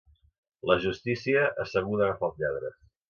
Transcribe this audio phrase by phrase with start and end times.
[0.69, 2.81] La justícia, asseguda agafa els lladres.